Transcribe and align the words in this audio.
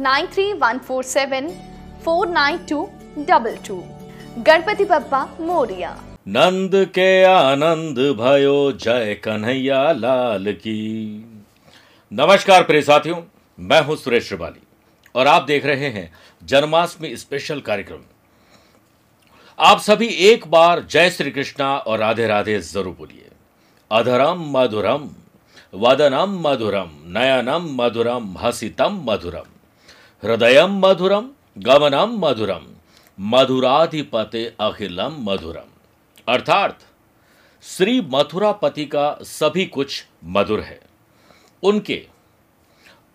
nine 0.00 0.26
three 0.26 0.52
one 0.52 0.78
four 0.78 1.04
seven 1.04 1.48
four 2.04 2.28
nine 2.28 2.58
two 2.66 2.82
double 3.20 3.56
two 3.66 3.76
Ganpati 4.38 4.84
Bappa 4.84 5.22
मोरिया। 5.40 5.90
नंद 6.28 6.74
के 6.94 7.24
आनंद 7.24 7.98
भयो, 8.18 8.72
जय 8.74 9.14
कन्हैया 9.24 9.80
लाल 9.92 10.52
की। 10.52 10.76
नमस्कार 12.12 12.62
प्रिय 12.62 12.82
साथियों, 12.82 13.16
मैं 13.58 13.80
हूँ 13.82 13.96
सुरेश 13.96 14.28
श्रिवाली, 14.28 14.60
और 15.14 15.26
आप 15.26 15.42
देख 15.42 15.66
रहे 15.66 15.88
हैं 15.88 16.10
जन्माष्टमी 16.42 17.14
स्पेशल 17.16 17.60
कार्यक्रम। 17.62 18.04
आप 19.58 19.80
सभी 19.80 20.08
एक 20.30 20.46
बार 20.50 20.86
जय 20.90 21.10
श्री 21.10 21.30
कृष्णा 21.30 21.76
और 21.78 21.98
राधे 21.98 22.26
राधे 22.26 22.58
ज़रूर 22.62 22.96
बोलिए। 22.98 23.30
अधरम 23.90 24.50
मधुरम, 24.56 25.10
वदनम 25.76 26.40
मधुरम, 26.46 26.90
नयनम 27.18 27.70
मधुरम, 27.82 28.34
हसितम 28.38 29.04
मधुरम। 29.04 29.54
हृदयम 30.24 30.86
मधुरम 30.86 31.30
गमनम 31.58 32.26
मधुरम 32.26 32.66
मधुराधिपते 33.20 34.54
अखिलम 34.60 35.16
मधुरम। 35.20 35.68
अर्थात, 36.28 36.78
श्री 37.62 38.00
मथुरापति 38.00 38.84
का 38.84 39.18
सभी 39.22 39.66
कुछ 39.66 40.06
मधुर 40.24 40.60
है। 40.60 40.80
उनके 41.62 42.08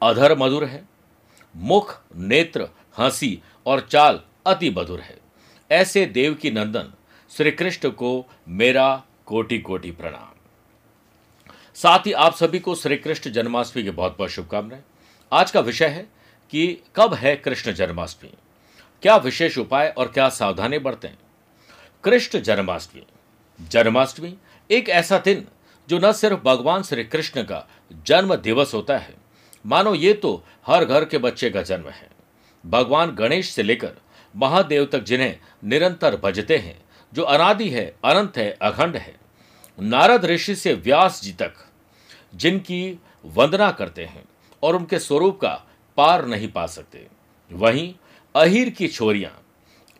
अधर 0.01 0.37
मधुर 0.37 0.65
है, 0.65 0.85
मुख, 1.55 2.01
नेत्र, 2.15 2.69
हँसी 2.97 3.41
और 3.65 3.79
चाल 3.79 4.21
अति 4.45 4.69
मधुर 4.69 4.99
है। 4.99 5.17
ऐसे 5.71 6.05
देव 6.05 6.33
की 6.33 6.51
नंदन 6.51 6.93
श्री 7.29 7.51
कृष्ण 7.51 7.89
को 7.89 8.25
मेरा 8.47 9.03
कोटि 9.25 9.59
कोटि 9.59 9.91
प्रणाम। 9.91 10.33
साथ 11.75 11.99
ही 11.99 12.11
आप 12.11 12.35
सभी 12.35 12.59
को 12.59 12.75
श्री 12.75 12.97
कृष्ण 12.97 13.31
जन्माष्टमी 13.31 13.83
की 13.83 13.91
बहुत 13.91 14.17
बहुत 14.17 14.29
शुभकामनाएँ। 14.29 14.81
आज 15.33 15.51
का 15.51 15.59
विषय 15.59 15.87
है 15.87 16.22
कि 16.53 16.83
कब 16.95 17.13
है 17.13 17.35
कृष्ण 17.35 17.71
जन्माष्टमी? 17.71 18.33
क्या 19.01 19.17
विशेष 19.17 19.57
उपाय 19.57 19.87
और 19.89 20.07
क्या 20.07 20.29
सावधानी 20.29 20.79
बरतें? 20.79 21.09
कृष्ण 22.03 22.39
जन्माष्टमी। 22.39 23.03
जन्माष्टमी 23.67 24.37
एक 24.71 24.89
ऐसा 24.89 25.17
दिन 25.17 25.47
जो 25.89 25.99
न 25.99 26.11
सिर्फ़ 26.11 26.39
भगवान 26.39 26.83
श्री 26.83 27.03
कृष्ण 27.03 27.43
का 27.43 27.67
जन्म 28.05 28.35
दिवस 28.35 28.73
होता 28.73 28.97
है। 28.97 29.15
मानो 29.65 29.95
ये 29.95 30.13
तो 30.13 30.43
हर 30.67 30.85
घर 30.85 31.05
के 31.05 31.17
बच्चे 31.17 31.49
का 31.49 31.61
जन्म 31.61 31.89
है। 31.89 32.09
भगवान 32.65 33.11
गणेश 33.11 33.49
से 33.49 33.63
लेकर 33.63 33.93
महादेव 34.35 34.85
तक 34.85 35.03
जिन्हें 35.03 35.39
निरंतर 35.63 36.15
भजते 36.15 36.57
हैं, 36.57 36.83
जो 37.13 37.23
अनादि 37.23 37.69
है, 37.69 37.95
अनंत 38.05 38.37
है, 38.37 38.57
अखंड 38.61 38.95
है, 38.97 39.15
नारद 39.81 40.25
ऋषि 40.25 40.55
से 40.55 40.73
व्यास 40.73 41.21
जी 41.21 41.33
तक 41.33 41.53
जिनकी 42.35 42.99
वंदना 43.25 43.71
करते 43.71 44.05
हैं 44.05 44.25
और 44.63 44.75
उनके 44.75 44.99
स्वरूप 44.99 45.41
का 45.41 45.63
पार 45.97 46.25
नहीं 46.25 46.47
पा 46.51 46.65
सकते। 46.67 47.07
वहीं 47.51 47.93
अहिर 48.35 48.69
की 48.69 48.87
छोरियाँ 48.87 49.31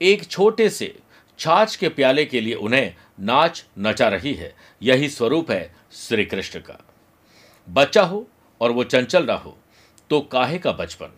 एक 0.02 0.26
छोटे 0.26 0.70
से 0.70 0.96
छाछ 1.40 1.76
के 1.76 1.90
प्याले 1.90 2.26
के 2.26 2.42
लिए 2.42 2.54
उन्हें 2.56 2.96
नाच 3.20 3.66
नचा 3.80 4.08
रही 4.08 4.34
है। 4.34 4.54
यही 4.82 5.10
स्वरूप 5.10 5.52
है 5.52 5.76
श्री 5.94 6.26
कृष्ण 6.26 6.60
का। 6.60 6.80
बच्चा 7.68 8.04
हो 8.04 8.28
और 8.62 8.72
वो 8.72 8.84
चंचल 8.84 9.26
ना 9.26 9.34
हो 9.34 9.58
तो 10.10 10.20
काहे 10.22 10.58
का 10.58 10.72
बचपन? 10.72 11.12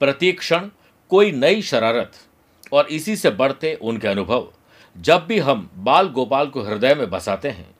प्रत्येक 0.00 0.38
क्षण 0.38 0.68
कोई 1.10 1.32
नई 1.32 1.62
शरारत 1.62 2.12
और 2.72 2.86
इसी 2.88 3.16
से 3.16 3.30
बढ़ते 3.30 3.74
उनके 3.74 4.08
अनुभव। 4.08 4.52
जब 4.96 5.26
भी 5.26 5.38
हम 5.38 5.70
बाल 5.76 6.08
गोपाल 6.08 6.46
को 6.46 6.62
हृदय 6.62 6.94
में 6.94 7.08
बसाते 7.10 7.50
हैं 7.50 7.74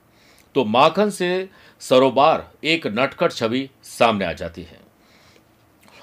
तो 0.55 0.63
माखन 0.65 1.09
से 1.09 1.49
सरोबार 1.81 2.51
एक 2.63 2.87
नटखट 2.89 3.31
छवि 3.31 3.69
सामने 3.83 4.25
आ 4.25 4.33
जाती 4.33 4.63
है। 4.63 4.79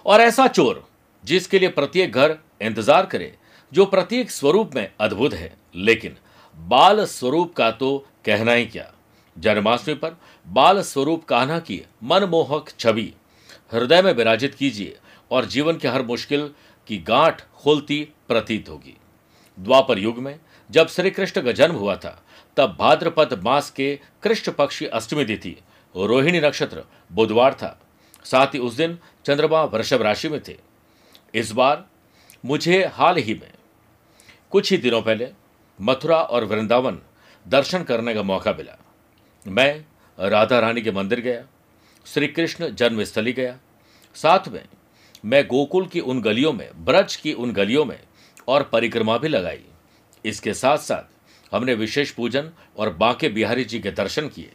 और 0.07 0.21
ऐसा 0.21 0.47
चोर, 0.47 0.85
जिसके 1.25 1.59
लिए 1.59 1.69
प्रत्येक 1.69 2.13
घर 2.13 2.37
इंतज़ार 2.63 3.07
करे, 3.07 3.35
जो 3.73 3.85
प्रत्येक 3.87 4.31
स्वरूप 4.31 4.75
में 4.75 4.89
अद्भुत 5.01 5.35
है। 5.35 5.53
लेकिन 5.75 6.17
बाल 6.59 7.05
स्वरूप 7.05 7.55
का 7.55 7.71
तो 7.71 7.97
कहना 8.25 8.53
ही 8.53 8.67
क्या? 8.67 8.91
जन्माष्टमी 9.37 9.95
पर 9.95 10.17
बाल 10.47 10.81
स्वरूप 10.83 11.25
कान्हा 11.25 11.59
की 11.59 11.81
मनमोहक 12.03 12.71
छवि। 12.79 13.13
हृदय 13.73 14.03
में 14.03 14.13
विराजित 14.13 14.55
कीजिए 14.55 14.97
और 15.31 15.45
जीवन 15.45 15.77
के 15.77 15.89
हर 15.89 16.03
मुश्किल 16.03 16.51
की 16.89 16.99
गांठ 16.99 17.43
खोलती 17.55 18.03
प्रतीत 18.29 18.69
होगी। 18.69 18.97
द्वापर 19.59 19.99
युग 19.99 20.19
में 20.19 20.39
जब 20.71 20.89
श्री 20.89 21.11
कृष्ण 21.11 21.43
का 21.43 21.53
जन्म 21.53 21.75
हुआ 21.75 21.97
था, 21.97 22.21
तब 22.57 22.77
भाद्रपद 22.79 23.41
मास 23.45 23.71
के 23.71 23.95
कृष्ण 24.23 24.53
पक्षी 24.53 24.87
अष्टमी 24.87 25.25
तिथि, 25.25 25.57
रोहिणी 25.95 26.41
नक्षत्र 26.41 26.85
बुधवार 27.13 27.55
था। 27.55 27.79
साथ 28.25 28.55
ही 28.55 28.59
उस 28.59 28.75
दिन 28.75 28.99
चंद्रमा 29.25 29.63
वृषभ 29.65 30.03
राशि 30.03 30.29
में 30.29 30.41
थे। 30.49 30.57
इस 31.35 31.53
बार 31.53 31.85
मुझे 32.45 32.85
हाल 32.87 33.17
ही 33.17 33.35
में 33.35 33.53
कुछ 34.51 34.71
ही 34.71 34.79
दिनों 34.79 35.03
पहले 35.03 35.29
मथुरा 35.79 36.17
और 36.17 36.45
वृंदावन 36.45 36.99
दर्शन 37.47 37.83
करने 37.83 38.15
का 38.15 38.23
मौका 38.23 38.53
मिला। 38.53 38.77
मैं 39.47 39.85
राधा 40.19 40.59
रानी 40.59 40.83
के 40.83 40.91
मंदिर 40.91 41.21
गया, 41.21 41.45
श्री 42.07 42.27
कृष्ण 42.27 42.69
जन्मस्थली 42.71 43.33
गया। 43.33 43.59
साथ 44.17 44.49
में 44.49 44.65
मैं 45.25 45.47
गोकुल 45.47 45.87
की 45.87 46.01
उन 46.01 46.21
गलियों 46.21 46.53
में, 46.53 46.85
ब्रज 46.85 47.17
की 47.17 47.33
उन 47.33 47.53
गलियों 47.53 47.85
में 47.85 47.99
और 48.49 48.63
परिक्रमा 48.63 49.17
भी 49.19 49.29
लगाई। 49.29 49.65
इसके 50.25 50.55
साथ 50.55 50.79
साथ 50.79 51.55
हमने 51.55 51.75
विशेष 51.75 52.11
पूजन 52.11 52.51
और 52.77 52.91
बांके 52.91 53.29
बिहारी 53.29 53.65
जी 53.65 53.79
के 53.81 53.91
दर्शन 53.91 54.29
किए। 54.29 54.53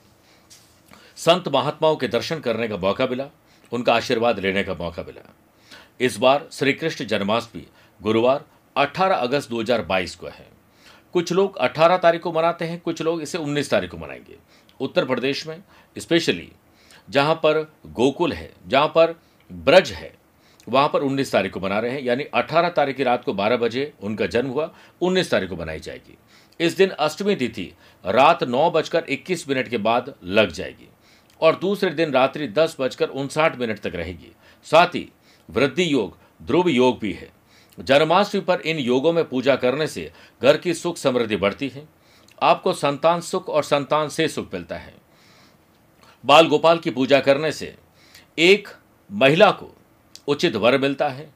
संत 1.16 1.48
महात्माओं 1.48 1.96
के 1.96 2.08
दर्शन 2.08 2.40
करने 2.40 2.68
का 2.68 2.78
मौका 2.78 3.08
मिला। 3.08 3.30
उनका 3.72 3.94
आशीर्वाद 3.94 4.40
लेने 4.40 4.64
का 4.64 4.74
मौका 4.74 5.04
मिला। 5.04 5.36
इस 6.00 6.18
बार 6.18 6.48
श्री 6.52 6.74
कृष्ण 6.74 7.06
जन्माष्टमी 7.06 7.68
गुरुवार 8.02 8.46
18 8.78 9.16
अगस्त 9.16 9.50
2022 9.50 10.16
को 10.16 10.28
है। 10.28 10.48
कुछ 11.14 11.34
लोग 11.34 11.58
18 11.58 11.98
तारीख 11.98 12.22
को 12.22 12.32
मनाते 12.32 12.66
हैं, 12.66 12.80
कुछ 12.80 13.02
लोग 13.02 13.22
इसे 13.22 13.38
19 13.38 13.70
तारीख 13.70 13.92
को 13.92 13.98
मनाएँगे। 13.98 14.36
उत्तर 14.80 15.06
प्रदेश 15.06 15.48
में 15.48 15.64
स्पेशली 15.98 16.52
जहाँ 17.10 17.36
पर 17.36 17.74
गोकुल 17.86 18.34
है, 18.34 18.54
जहाँ 18.68 18.88
पर 18.88 19.20
ब्रज 19.52 19.92
है, 19.92 20.14
वहाँ 20.70 20.90
पर 20.94 21.02
19 21.02 21.32
तारीख 21.32 21.54
को 21.54 21.60
मना 21.60 21.80
रहे 21.80 21.92
हैं। 21.92 22.02
यानी 22.02 22.24
18 22.24 22.70
तारीख 22.70 22.98
की 22.98 23.04
रात 23.04 23.24
को 23.24 23.34
12 23.34 23.58
बजे 23.58 23.94
उनका 24.02 24.26
जन्म 24.26 24.50
हुआ 24.50 24.74
19 25.02 25.32
तारीख 25.32 25.50
को 25.50 25.56
मनाई 25.56 25.80
जाएगी। 25.80 26.18
इस 26.60 26.78
दिन 26.78 26.90
अष्टमी 26.90 27.36
तिथि 27.36 27.74
रात 28.06 28.44
नौ 28.44 28.72
बजकर 28.72 29.04
इक्कीस 29.10 29.50
मिनट 29.50 29.68
के 29.68 29.78
बाद 29.78 30.16
लग 30.24 30.52
जाएगी। 30.52 30.89
और 31.42 31.56
दूसरे 31.56 31.90
दिन 31.90 32.12
रात्रि 32.12 32.48
दस 32.48 32.76
बजकर 32.80 33.10
उनसाठ 33.10 33.58
मिनट 33.60 33.80
तक 33.80 33.96
रहेगी। 33.96 34.32
साथ 34.68 34.88
ही 34.88 35.08
वृद्धि 35.50 35.94
योग, 35.94 36.18
ध्रुव 36.42 36.70
योग 36.70 37.00
भी 37.00 37.14
है। 37.14 37.30
जन्माष्टमी 37.78 38.42
पर 38.42 38.62
इन 38.62 38.78
योगों 38.78 39.14
में 39.14 39.24
पूजा 39.30 39.56
करने 39.56 39.88
से 39.88 40.12
घर 40.42 40.58
की 40.58 40.74
सुख 40.74 40.98
समृद्धि 40.98 41.36
बढ़ती 41.36 41.68
है। 41.70 41.88
आपको 42.42 42.74
संतान 42.74 43.22
सुख 43.22 43.50
और 43.50 43.64
संतान 43.64 44.10
से 44.10 44.28
सुख 44.28 44.54
मिलता 44.54 44.78
है। 44.78 44.94
बाल 46.24 46.48
गोपाल 46.48 46.78
की 46.78 46.90
पूजा 46.90 47.20
करने 47.20 47.52
से 47.52 47.76
एक 48.38 48.68
महिला 49.10 49.52
को 49.52 49.76
उचित 50.28 50.56
वर 50.56 50.78
मिलता 50.78 51.10
है 51.10 51.30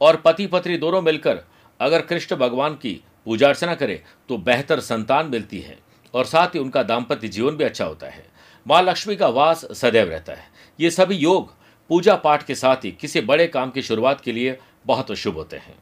और 0.00 0.16
पति 0.16 0.46
पत्नी 0.46 0.76
दोनों 0.76 1.02
मिलकर 1.02 1.42
अगर 1.80 2.00
कृष्ण 2.00 2.36
भगवान 2.36 2.74
की 2.74 3.00
पूजा 3.26 3.48
अर्चना 3.48 3.74
करे 3.74 4.02
तो 4.28 4.36
बेहतर 4.38 4.80
संतान 4.80 5.26
मिलती 5.26 5.60
है 5.60 5.78
और 6.14 6.24
साथ 6.24 6.54
ही 6.54 6.58
उनका 6.58 6.82
दाम्पत्य 6.82 7.28
जीवन 7.28 7.56
भी 7.56 7.64
अच्छा 7.64 7.84
होता 7.84 8.06
है। 8.06 8.26
माँ 8.68 8.80
लक्ष्मी 8.82 9.14
का 9.16 9.28
वास 9.28 9.64
सदैव 9.74 10.08
रहता 10.10 10.32
है। 10.32 10.46
ये 10.78 10.90
सभी 10.90 11.16
योग 11.16 11.52
पूजा 11.90 12.14
पाठ 12.16 12.44
के 12.46 12.54
साथ 12.54 12.84
ही 12.84 12.90
किसी 12.92 13.20
बड़े 13.20 13.46
काम 13.46 13.70
की 13.70 13.82
शुरुआत 13.82 14.20
के 14.20 14.32
लिए 14.32 14.58
बहुत 14.86 15.12
शुभ 15.12 15.34
होते 15.34 15.56
हैं। 15.56 15.76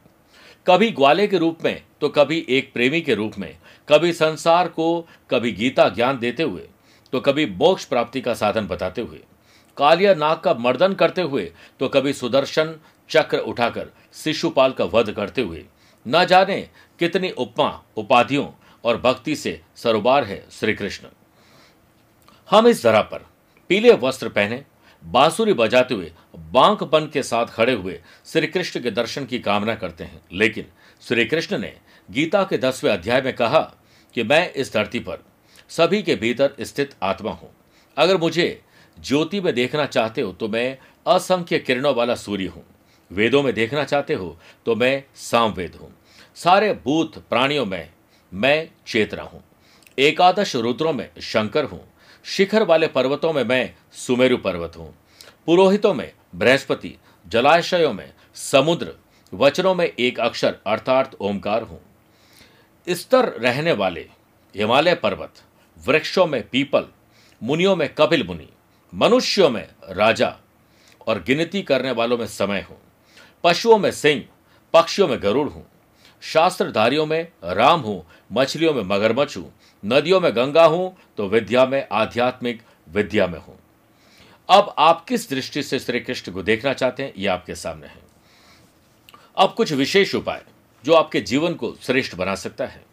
कभी 0.67 0.89
ग्वाले 0.91 1.27
के 1.27 1.37
रूप 1.37 1.63
में 1.65 1.81
तो 2.01 2.09
कभी 2.09 2.45
एक 2.49 2.71
प्रेमी 2.73 3.01
के 3.01 3.15
रूप 3.15 3.33
में, 3.37 3.57
कभी 3.89 4.13
संसार 4.13 4.67
को, 4.67 5.07
कभी 5.31 5.51
गीता 5.51 5.89
ज्ञान 5.89 6.19
देते 6.19 6.43
हुए 6.43 6.67
तो 7.13 7.19
कभी 7.19 7.45
मोक्ष 7.47 7.85
प्राप्ति 7.85 8.21
का 8.21 8.33
साधन 8.33 8.67
बताते 8.67 9.01
हुए, 9.01 9.19
कालिया 9.77 10.13
नाग 10.13 10.39
का 10.39 10.53
मर्दन 10.55 10.93
करते 10.93 11.21
हुए 11.21 11.51
तो 11.79 11.87
कभी 11.89 12.13
सुदर्शन 12.13 12.75
चक्र 13.09 13.37
उठाकर 13.39 13.91
शिशुपाल 14.15 14.71
का 14.71 14.85
वध 14.87 15.11
करते 15.11 15.41
हुए। 15.41 15.65
न 16.05 16.25
जाने 16.25 16.61
कितनी 16.99 17.29
उपमा, 17.31 17.81
उपाधियों 17.97 18.49
और 18.83 18.97
भक्ति 18.97 19.35
से 19.35 19.59
सरोबार 19.75 20.23
है 20.23 20.43
श्री 20.51 20.73
कृष्ण 20.73 21.07
हम 22.49 22.67
इस 22.67 22.81
जरा 22.83 23.01
पर 23.01 23.25
पीले 23.69 23.91
वस्त्र 23.93 24.29
पहने, 24.29 24.63
बांसुरी 25.03 25.53
बजाते 25.53 25.93
हुए 25.93 26.11
बांकपन 26.53 27.09
के 27.13 27.23
साथ 27.23 27.45
खड़े 27.45 27.73
हुए 27.73 27.99
श्री 28.25 28.47
कृष्ण 28.47 28.79
के 28.81 28.91
दर्शन 28.91 29.25
की 29.25 29.39
कामना 29.39 29.75
करते 29.75 30.03
हैं। 30.03 30.21
लेकिन 30.33 30.65
श्री 31.01 31.25
कृष्ण 31.25 31.57
ने 31.57 31.73
गीता 32.09 32.43
के 32.43 32.57
दसवें 32.57 32.91
अध्याय 32.91 33.21
में 33.21 33.33
कहा 33.35 33.59
कि 34.15 34.23
मैं 34.23 34.51
इस 34.53 34.73
धरती 34.73 34.99
पर 34.99 35.23
सभी 35.69 36.01
के 36.01 36.15
भीतर 36.15 36.55
स्थित 36.61 36.95
आत्मा 37.03 37.31
हूँ। 37.31 37.49
अगर 37.97 38.17
मुझे 38.17 38.61
ज्योति 38.97 39.41
में 39.41 39.53
देखना 39.53 39.85
चाहते 39.85 40.21
हो 40.21 40.31
तो 40.31 40.47
मैं 40.47 40.77
असंख्य 41.07 41.59
किरणों 41.59 41.93
वाला 41.95 42.15
सूर्य 42.15 42.45
हूँ। 42.45 42.63
वेदों 43.11 43.43
में 43.43 43.53
देखना 43.53 43.83
चाहते 43.83 44.13
हो 44.13 44.37
तो 44.65 44.75
मैं 44.75 45.03
सामवेद 45.15 45.75
हूँ। 45.75 45.91
सारे 46.37 46.73
भूत 46.85 47.17
प्राणियों 47.29 47.65
में 47.65 47.89
मैं 48.31 48.69
चेतना 48.87 49.23
हूँ। 49.23 49.43
एकादश 49.97 50.55
रुद्रों 50.55 50.93
में 50.93 51.09
शंकर 51.23 51.65
हूँ। 51.65 51.81
शिखर 52.23 52.63
वाले 52.63 52.87
पर्वतों 52.87 53.33
में 53.33 53.43
मैं 53.43 53.73
सुमेरु 53.93 54.37
पर्वत 54.37 54.77
हूँ। 54.77 54.95
पुरोहितों 55.45 55.93
में 55.93 56.11
बृहस्पति, 56.35 56.95
जलाशयों 57.27 57.93
में 57.93 58.13
समुद्र, 58.35 58.93
वचनों 59.33 59.75
में 59.75 59.93
एक 59.99 60.19
अक्षर, 60.19 60.57
अर्थात 60.67 61.15
ओमकार 61.15 61.63
हूँ। 61.63 61.81
स्तर 62.89 63.29
रहने 63.29 63.71
वाले 63.71 64.09
हिमालय 64.55 64.95
पर्वत, 64.95 65.33
वृक्षों 65.85 66.27
में 66.27 66.49
पीपल, 66.49 66.87
मुनियों 67.43 67.75
में 67.75 67.93
कपिल 67.93 68.27
मुनि, 68.27 68.49
मनुष्यों 68.93 69.49
में 69.49 69.67
राजा 69.89 70.37
और 71.07 71.23
गिनती 71.23 71.61
करने 71.61 71.91
वालों 71.91 72.17
में 72.17 72.27
समय 72.27 72.65
हूँ। 72.69 72.77
पशुओं 73.43 73.77
में 73.77 73.91
सिंह, 73.91 74.25
पक्षियों 74.73 75.07
में 75.07 75.21
गरुड़ 75.21 75.49
हूँ। 75.49 75.65
शास्त्रधारियों 76.23 77.05
में 77.05 77.27
राम 77.43 77.79
हूँ 77.79 78.03
मछलियों 78.31 78.73
में 78.73 78.83
मगरमच्छ 78.83 79.37
हूँ 79.37 79.51
नदियों 79.83 80.19
में 80.21 80.35
गंगा 80.35 80.65
हूँ 80.65 80.95
तो 81.17 81.27
विद्या 81.27 81.65
में 81.65 81.87
आध्यात्मिक 81.91 82.61
विद्या 82.89 83.27
में 83.27 83.39
हूँ। 83.39 83.57
अब 84.49 84.73
आप 84.77 85.05
किस 85.05 85.29
दृष्टि 85.29 85.63
से 85.63 85.79
श्री 85.79 85.99
कृष्ण 85.99 86.31
को 86.31 86.43
देखना 86.43 86.73
चाहते 86.73 87.03
हैं 87.03 87.13
यह 87.17 87.33
आपके 87.33 87.55
सामने 87.55 87.87
है। 87.87 88.01
अब 89.37 89.53
कुछ 89.53 89.71
विशेष 89.73 90.15
उपाय 90.15 90.43
जो 90.85 90.93
आपके 90.93 91.21
जीवन 91.21 91.53
को 91.53 91.73
श्रेष्ठ 91.81 92.15
बना 92.15 92.35
सकता 92.35 92.65
है। 92.65 92.83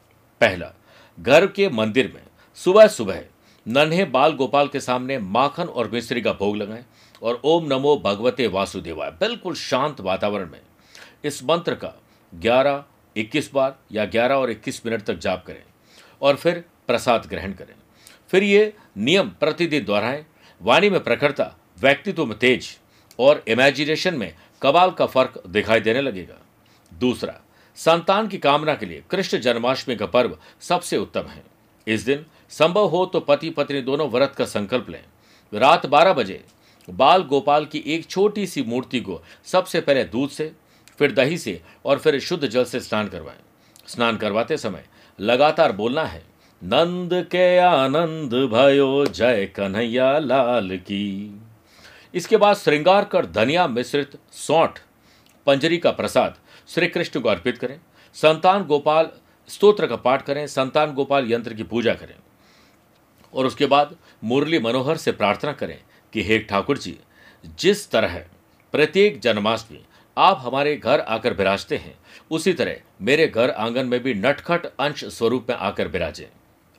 पहला 0.40 0.72
घर 1.18 1.46
के 1.46 1.68
मंदिर 1.68 2.12
में 2.14 2.22
सुबह 2.58 2.86
सुबह 2.86 3.22
नन्हे 3.66 4.04
बाल 4.04 4.32
गोपाल 4.32 4.68
के 4.68 4.80
सामने 4.80 5.18
माखन 5.18 5.64
और 5.64 5.90
मिश्री 5.90 6.20
का 6.20 6.32
भोग 6.32 6.56
लगाएँ 6.56 6.84
और 7.22 7.40
ओम 7.44 7.66
नमो 7.66 7.96
भगवते 7.96 8.46
वासुदेवाय 8.46 9.10
बिल्कुल 9.10 9.54
शांत 9.54 10.00
वातावरण 10.00 10.50
में। 10.50 10.60
इस 11.24 11.42
मंत्र 11.44 11.74
का 11.74 11.92
11, 12.32 12.84
21 13.16 13.50
बार 13.54 13.78
या 13.92 14.04
11 14.04 14.34
और 14.34 14.50
21 14.50 14.86
मिनट 14.86 15.02
तक 15.02 15.14
जाप 15.14 15.44
करें 15.46 15.62
और 16.22 16.36
फिर 16.36 16.64
प्रसाद 16.86 17.26
ग्रहण 17.26 17.52
करें। 17.52 17.74
फिर 18.28 18.42
ये 18.42 18.72
नियम 18.96 19.28
प्रतिदिन 19.30 19.84
दोहराएँ। 19.84 20.24
वाणी 20.62 20.90
में 20.90 21.02
प्रखरता, 21.04 21.56
व्यक्तित्व 21.78 22.26
में 22.26 22.38
तेज 22.38 22.78
और 23.18 23.44
इमेजिनेशन 23.48 24.14
में 24.14 24.34
कबाल 24.62 24.90
का 24.90 25.06
फ़र्क 25.06 25.42
दिखाई 25.46 25.80
देने 25.80 26.00
लगेगा। 26.00 26.38
दूसरा, 26.92 27.40
संतान 27.76 28.28
की 28.28 28.38
कामना 28.38 28.74
के 28.74 28.86
लिए 28.86 29.02
कृष्ण 29.10 29.38
जन्माष्टमी 29.38 29.96
का 29.96 30.06
पर्व 30.06 30.38
सबसे 30.60 30.96
उत्तम 30.96 31.22
है। 31.22 31.42
इस 31.86 32.02
दिन 32.02 32.26
संभव 32.50 32.86
हो 32.86 33.06
तो 33.06 33.20
पति 33.20 33.50
पत्नी 33.50 33.80
दोनों 33.80 34.08
व्रत 34.10 34.34
का 34.38 34.44
संकल्प 34.44 34.90
लें। 34.90 35.02
रात 35.54 35.86
12 35.86 36.12
बजे 36.12 36.44
बाल 36.90 37.22
गोपाल 37.22 37.66
की 37.66 37.82
एक 37.86 38.06
छोटी 38.06 38.46
सी 38.46 38.62
मूर्ति 38.62 39.00
को 39.00 39.22
सबसे 39.44 39.80
पहले 39.80 40.04
दूध 40.04 40.30
से 40.30 40.52
फिर 40.98 41.12
दही 41.12 41.38
से 41.38 41.62
और 41.84 41.98
फिर 41.98 42.20
शुद्ध 42.20 42.46
जल 42.46 42.64
से 42.64 42.80
स्नान 42.80 43.08
करवाएँ। 43.08 43.38
स्नान 43.86 44.16
करवाते 44.16 44.56
समय 44.56 44.84
लगातार 45.20 45.72
बोलना 45.72 46.04
है, 46.04 46.22
नंद 46.64 47.10
के 47.12 47.58
आनंद 47.58 48.34
भयो, 48.34 49.06
जय 49.06 49.46
कन्हैया 49.46 50.18
लाल 50.18 50.76
की। 50.76 51.40
इसके 52.14 52.36
बाद 52.36 52.56
श्रृंगार 52.56 53.04
कर 53.04 53.26
धनिया 53.26 53.66
मिश्रित 53.66 54.18
सौठ, 54.32 54.78
पंजरी 55.46 55.78
का 55.78 55.90
प्रसाद 55.90 56.36
श्री 56.68 56.86
कृष्ण 56.86 57.20
को 57.20 57.28
अर्पित 57.28 57.58
करें। 57.58 57.80
संतान 58.14 58.64
गोपाल 58.64 59.10
स्तोत्र 59.48 59.86
का 59.86 59.96
पाठ 59.96 60.22
करें, 60.22 60.46
संतान 60.46 60.94
गोपाल 60.94 61.32
यंत्र 61.32 61.54
की 61.54 61.62
पूजा 61.62 61.94
करें। 61.94 62.14
और 63.34 63.46
उसके 63.46 63.66
बाद 63.66 63.96
मुरली 64.24 64.58
मनोहर 64.58 64.96
से 64.96 65.12
प्रार्थना 65.12 65.52
करें 65.52 65.82
कि, 66.12 66.22
हे 66.22 66.38
ठाकुर 66.38 66.78
जी 66.78 66.98
जिस 67.60 67.90
तरह 67.90 68.24
प्रत्येक 68.72 69.20
जन्माष्टमी 69.20 69.82
आप 70.16 70.38
हमारे 70.40 70.76
घर 70.76 71.00
आकर 71.00 71.32
विराजते 71.32 71.76
हैं। 71.76 71.94
उसी 72.30 72.52
तरह, 72.52 72.76
मेरे 73.02 73.26
घर 73.26 73.50
आँगन 73.50 73.86
में 73.86 74.02
भी 74.02 74.14
नटखट 74.14 74.66
अंश 74.66 75.04
स्वरूप 75.04 75.46
में 75.48 75.56
आकर 75.56 75.88
विराजे 75.88 76.28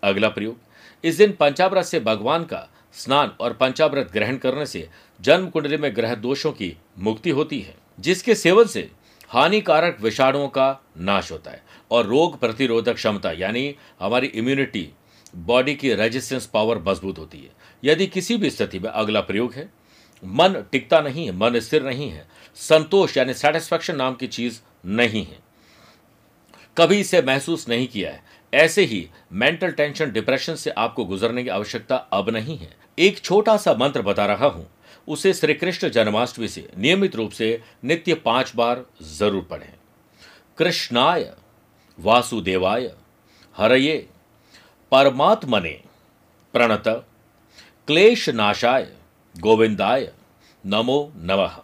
अगला 0.03 0.29
प्रयोग, 0.29 0.57
इस 1.03 1.17
दिन 1.17 1.31
पंचाव्रत 1.31 1.85
से 1.85 1.99
भगवान 1.99 2.43
का 2.43 2.67
स्नान 2.93 3.31
और 3.39 3.53
पंचाव्रत 3.53 4.11
ग्रहण 4.13 4.37
करने 4.37 4.65
से 4.65 4.87
जन्म 5.21 5.49
कुंडली 5.49 5.77
में 5.77 5.95
ग्रह 5.95 6.15
दोषों 6.15 6.51
की 6.51 6.75
मुक्ति 6.99 7.29
होती 7.29 7.59
है, 7.59 7.75
जिसके 7.99 8.35
सेवन 8.35 8.65
से 8.65 8.89
हानिकारक 9.29 9.97
विषाणुओं 10.01 10.47
का 10.47 10.81
नाश 10.97 11.31
होता 11.31 11.51
है 11.51 11.63
और 11.91 12.05
रोग 12.05 12.39
प्रतिरोधक 12.39 12.93
क्षमता, 12.93 13.31
यानी 13.31 13.75
हमारी 13.99 14.27
इम्यूनिटी 14.27 14.89
बॉडी 15.35 15.75
की 15.75 15.93
रेजिस्टेंस 15.93 16.45
पावर 16.45 16.79
मज़बूत 16.79 17.19
होती 17.19 17.37
है। 17.37 17.49
यदि 17.83 18.07
किसी 18.07 18.37
भी 18.37 18.49
स्थिति 18.49 18.79
में 18.79 18.89
अगला 18.89 19.21
प्रयोग 19.21 19.53
है 19.53 19.69
मन 20.25 20.63
टिकता 20.71 20.99
नहीं 21.01 21.25
है, 21.25 21.31
मन 21.31 21.59
स्थिर 21.59 21.83
नहीं 21.83 22.09
है। 22.09 22.27
संतोष 22.55 23.17
यानी 23.17 23.33
सेटिस्फैक्शन 23.33 23.95
नाम 23.95 24.15
की 24.15 24.27
चीज़ 24.27 24.59
नहीं 24.85 25.25
है। 25.25 25.39
कभी 26.77 26.99
इसे 26.99 27.21
महसूस 27.21 27.67
नहीं 27.69 27.87
किया 27.87 28.11
है। 28.11 28.23
ऐसे 28.53 28.83
ही 28.83 29.07
मेंटल 29.31 29.71
टेंशन 29.71 30.11
डिप्रेशन 30.11 30.55
से 30.55 30.69
आपको 30.69 31.05
गुजरने 31.05 31.43
की 31.43 31.49
आवश्यकता 31.49 31.95
अब 31.95 32.29
नहीं 32.29 32.57
है। 32.57 32.73
एक 32.99 33.19
छोटा 33.19 33.57
सा 33.57 33.73
मंत्र 33.73 34.01
बता 34.01 34.25
रहा 34.25 34.47
हूँ। 34.47 34.67
उसे 35.07 35.33
श्री 35.33 35.53
कृष्ण 35.53 35.89
जन्माष्टमी 35.89 36.47
से 36.47 36.69
नियमित 36.77 37.15
रूप 37.15 37.31
से 37.31 37.61
नित्य 37.83 38.13
पाँच 38.15 38.51
बार 38.55 38.85
ज़रूर 39.01 39.43
पढ़ें। 39.43 39.73
कृष्णाय, 40.57 41.33
वासुदेवाय, 41.99 42.91
हरये, 43.55 43.97
परमात्मने 44.91 45.79
प्रणत 46.53 46.83
क्लेश 47.87 48.29
नाशाय 48.29 48.87
गोविंदाय 49.35 50.11
नमो 50.65 51.13
नमः। 51.15 51.57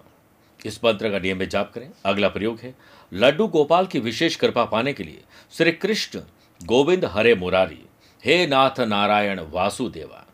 इस 0.65 0.79
मंत्र 0.85 1.09
का 1.11 1.19
नियमित 1.19 1.49
जाप 1.49 1.71
करें। 1.73 1.89
अगला 2.05 2.27
प्रयोग 2.27 2.59
है, 2.59 2.73
लड्डू 3.13 3.47
गोपाल 3.47 3.85
की 3.85 3.99
विशेष 3.99 4.35
कृपा 4.35 4.65
पाने 4.65 4.93
के 4.93 5.03
लिए 5.03 5.21
श्री 5.51 5.71
कृष्ण 5.71 6.19
गोविंद 6.61 7.05
हरे 7.05 7.35
मुरारी, 7.35 7.79
हे 8.25 8.47
नाथ 8.47 8.79
नारायण 8.79 9.39
वासुदेवा, 9.51 10.25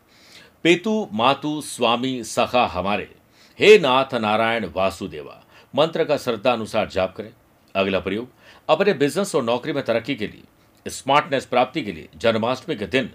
पेतु 0.62 1.08
मातु 1.12 1.60
स्वामी 1.60 2.24
सखा 2.24 2.66
हमारे, 2.66 3.14
हे 3.58 3.78
नाथ 3.78 4.14
नारायण 4.14 4.66
वासुदेवा, 4.76 5.44
मंत्र 5.74 6.04
का 6.04 6.16
श्रद्धा 6.16 6.52
अनुसार 6.52 6.88
जाप 6.88 7.14
करें। 7.16 7.32
अगला 7.74 8.00
प्रयोग, 8.00 8.28
अपने 8.68 8.92
बिज़नेस 8.92 9.34
और 9.34 9.42
नौकरी 9.42 9.72
में 9.72 9.84
तरक्की 9.84 10.14
के 10.14 10.26
लिए, 10.26 10.42
स्मार्टनेस 10.86 11.46
प्राप्ति 11.46 11.82
के 11.82 11.92
लिए 11.92 12.08
जन्माष्टमी 12.16 12.76
के 12.76 12.86
दिन 12.86 13.10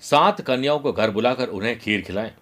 सात 0.00 0.40
कन्याओं 0.40 0.78
को 0.78 0.92
घर 0.92 1.10
बुलाकर 1.10 1.48
उन्हें 1.48 1.78
खीर 1.78 2.02
खिलाएँ। 2.02 2.34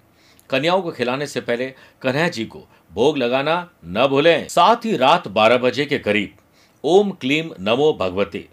कन्याओं 0.50 0.83
को 0.83 0.91
खिलाने 0.91 1.26
से 1.26 1.41
पहले 1.41 1.67
कन्हैया 2.03 2.29
जी 2.29 2.45
को 2.45 2.67
भोग 2.93 3.19
लगाना 3.19 3.69
न 3.85 4.07
भूलें। 4.07 4.49
साथ 4.49 4.85
ही 4.85 4.97
रात 4.97 5.29
बारह 5.29 5.59
बजे 5.59 5.85
के 5.87 5.99
करीब, 5.99 6.37
ओम 6.85 7.11
क्लीम 7.11 7.50
नमो 7.61 7.93
भगवते। 7.93 8.49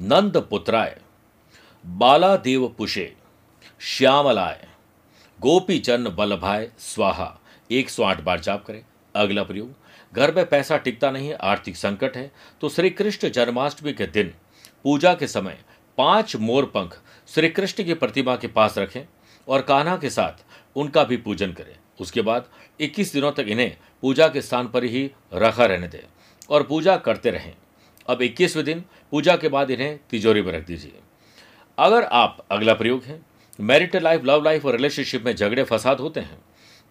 नंद 0.00 0.36
पुत्राय 0.50 0.98
बाला 1.84 2.36
देव 2.36 2.66
पुषे, 2.78 3.12
श्यामलाय 3.80 4.66
गोपी 5.40 5.78
जन 5.78 6.04
बल्लभाय, 6.08 6.70
स्वाहा। 6.78 7.34
एक 7.70 7.90
सौ 7.90 8.02
आठ 8.02 8.20
बार 8.20 8.40
जाप 8.40 8.64
करें। 8.64 8.82
अगला 9.14 9.42
प्रयोग, 9.42 9.74
घर 10.12 10.34
में 10.34 10.48
पैसा 10.48 10.76
टिकता 10.76 11.10
नहीं, 11.10 11.32
आर्थिक 11.34 11.76
संकट 11.76 12.16
है 12.16 12.30
तो 12.60 12.68
श्री 12.68 12.90
कृष्ण 12.90 13.30
जन्माष्टमी 13.30 13.92
के 13.92 14.06
दिन, 14.06 14.32
पूजा 14.84 15.14
के 15.14 15.26
समय 15.26 15.58
पाँच 15.98 16.34
मोर 16.36 16.64
पंख 16.66 16.98
श्री 17.28 17.48
कृष्ण 17.48 17.84
की 17.84 17.94
प्रतिमा 17.94 18.36
के 18.36 18.48
पास 18.48 18.78
रखें 18.78 19.02
और 19.48 19.62
कान्हा 19.62 19.96
के 19.96 20.10
साथ 20.10 20.44
उनका 20.76 21.04
भी 21.04 21.16
पूजन 21.16 21.52
करें। 21.52 21.76
उसके 22.00 22.22
बाद 22.22 22.48
21 22.80 23.12
दिनों 23.12 23.32
तक 23.32 23.46
इन्हें 23.48 23.76
पूजा 24.02 24.28
के 24.28 24.42
स्थान 24.42 24.68
पर 24.68 24.84
ही 24.84 25.10
रखा 25.34 25.64
रहने 25.64 25.88
दें 25.88 26.00
और 26.50 26.62
पूजा 26.62 26.96
करते 26.96 27.30
रहें। 27.30 27.54
अब 28.08 28.22
इक्कीसवें 28.22 28.64
दिन 28.64 28.84
पूजा 29.12 29.36
के 29.36 29.48
बाद 29.48 29.70
इन्हें 29.70 29.98
तिजोरी 30.10 30.42
में 30.42 30.52
रख 30.52 30.66
दीजिए। 30.66 31.00
अगर 31.78 32.04
आप 32.04 32.44
अगला 32.50 32.74
प्रयोग 32.74 33.02
है, 33.04 33.20
मैरिटल 33.58 34.02
लाइफ, 34.02 34.24
लव 34.24 34.44
लाइफ 34.44 34.64
और 34.66 34.72
रिलेशनशिप 34.72 35.24
में 35.24 35.34
झगड़े, 35.34 35.62
फसाद 35.64 36.00
होते 36.00 36.20
हैं 36.20 36.38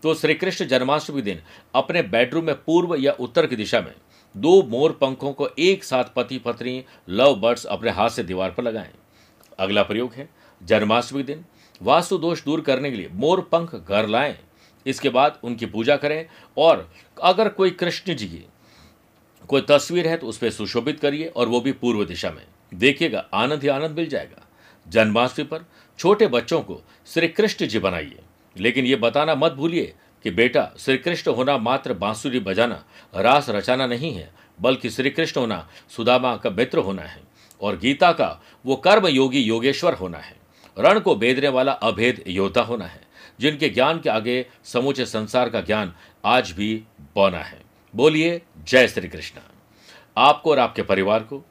तो 0.03 0.13
श्री 0.15 0.33
कृष्ण 0.33 0.65
जन्माष्टमी 0.65 1.21
दिन 1.21 1.41
अपने 1.75 2.01
बेडरूम 2.03 2.45
में 2.45 2.55
पूर्व 2.55 2.95
या 2.95 3.11
उत्तर 3.11 3.45
की 3.47 3.55
दिशा 3.55 3.79
में 3.81 3.93
दो 4.35 4.61
मोर 4.63 4.91
पंखों 4.91 5.31
को 5.33 5.49
एक 5.59 5.83
साथ 5.83 6.13
पति 6.15 6.37
पत्नी 6.37 6.83
लव 7.09 7.35
बर्ड्स 7.35 7.65
अपने 7.65 7.91
हाथ 7.91 8.09
से 8.09 8.23
दीवार 8.23 8.51
पर 8.51 8.63
लगाएँ। 8.63 8.91
अगला 9.59 9.83
प्रयोग 9.83 10.13
है, 10.13 10.27
जन्माष्टमी 10.61 11.23
दिन 11.23 11.43
वास्तु 11.81 12.17
दोष 12.17 12.43
दूर 12.43 12.61
करने 12.61 12.91
के 12.91 12.97
लिए 12.97 13.09
मोर 13.13 13.41
पंख 13.51 13.75
घर 13.75 14.07
लाएँ। 14.07 14.37
इसके 14.85 15.09
बाद 15.09 15.39
उनकी 15.43 15.65
पूजा 15.65 15.95
करें 15.97 16.25
और 16.57 16.89
अगर 17.23 17.49
कोई 17.49 17.71
कृष्ण 17.71 18.15
जी 18.15 18.27
की 18.27 18.45
कोई 19.49 19.61
तस्वीर 19.61 20.07
है 20.07 20.17
तो 20.17 20.27
उस 20.27 20.37
पर 20.37 20.49
सुशोभित 20.49 20.99
करिए 20.99 21.27
और 21.27 21.47
वो 21.47 21.61
भी 21.61 21.71
पूर्व 21.71 22.03
दिशा 22.05 22.31
में। 22.31 22.45
देखिएगा, 22.73 23.25
आनंद 23.33 23.63
ही 23.63 23.67
आनंद 23.67 23.97
मिल 23.97 24.07
जाएगा। 24.09 24.45
जन्माष्टमी 24.87 25.45
पर 25.45 25.65
छोटे 25.99 26.27
बच्चों 26.27 26.61
को 26.61 26.81
श्री 27.07 27.27
कृष्ण 27.27 27.67
जी 27.67 27.79
बनाइए। 27.79 28.19
लेकिन 28.55 28.85
ये 28.85 28.95
बताना 28.95 29.35
मत 29.35 29.51
भूलिए 29.51 29.93
कि 30.25 30.31
बेटा, 30.31 30.71
श्री 30.79 30.97
कृष्ण 30.97 31.31
होना 31.31 31.57
मात्र 31.57 31.93
बांसुरी 31.93 32.39
बजाना, 32.39 32.83
रास 33.15 33.49
रचाना 33.49 33.85
नहीं 33.85 34.13
है, 34.13 34.31
बल्कि 34.61 34.89
श्री 34.89 35.09
कृष्ण 35.09 35.41
होना 35.41 35.67
सुदामा 35.89 36.35
का 36.35 36.49
मित्र 36.49 36.79
होना 36.79 37.01
है 37.01 37.21
और 37.61 37.77
गीता 37.77 38.11
का 38.11 38.29
वो 38.65 38.75
कर्म 38.75 39.07
योगी 39.07 39.39
योगेश्वर 39.39 39.93
होना 39.93 40.17
है। 40.17 40.35
रण 40.77 40.99
को 40.99 41.15
बेदने 41.15 41.47
वाला 41.49 41.71
अभेद 41.71 42.23
योद्धा 42.27 42.61
होना 42.61 42.85
है, 42.85 43.01
जिनके 43.39 43.69
ज्ञान 43.69 43.99
के 43.99 44.09
आगे 44.09 44.45
समूचे 44.63 45.05
संसार 45.05 45.49
का 45.49 45.61
ज्ञान 45.61 45.93
आज 46.25 46.51
भी 46.51 46.73
बौना 47.15 47.39
है। 47.39 47.61
बोलिए, 47.93 48.41
जय 48.59 48.87
श्री 48.87 49.07
कृष्ण 49.07 49.39
आपको 50.17 50.51
और 50.51 50.59
आपके 50.59 50.81
परिवार 50.83 51.23
को 51.23 51.43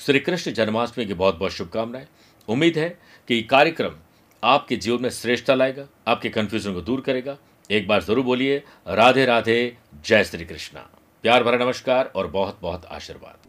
श्री 0.00 0.20
कृष्ण 0.20 0.52
जन्माष्टमी 0.52 1.06
की 1.06 1.14
बहुत 1.14 1.38
बहुत 1.38 1.52
शुभकामनाएँ। 1.52 2.06
उम्मीद 2.48 2.78
है 2.78 2.88
कि 3.28 3.42
कार्यक्रम 3.42 3.96
आपके 4.42 4.76
जीवन 4.76 5.02
में 5.02 5.10
श्रेष्ठता 5.10 5.54
लाएगा, 5.54 5.86
आपके 6.08 6.28
कन्फ्यूज़न 6.28 6.74
को 6.74 6.80
दूर 6.80 7.00
करेगा। 7.00 7.36
एक 7.70 7.88
बार 7.88 8.02
ज़रूर 8.02 8.24
बोलिए 8.24 8.62
राधे 8.88 9.24
राधे 9.24 9.76
जय 10.04 10.24
श्री 10.24 10.44
कृष्णा 10.44 10.88
प्यार 11.24 11.44
भरा 11.44 11.64
नमस्कार 11.64 12.12
और 12.16 12.26
बहुत 12.28 12.58
बहुत 12.62 12.84
आशीर्वाद। 12.86 13.45